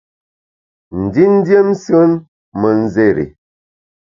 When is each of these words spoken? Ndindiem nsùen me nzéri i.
Ndindiem 1.01 1.67
nsùen 1.73 2.11
me 2.59 2.69
nzéri 2.81 3.25
i. 3.31 3.33